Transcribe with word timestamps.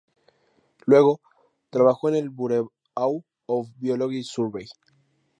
Luego, 0.87 1.21
trabajó 1.69 2.09
en 2.09 2.15
el 2.15 2.29
Bureau 2.31 2.71
of 2.95 3.67
Biological 3.77 4.23
Survey. 4.23 4.65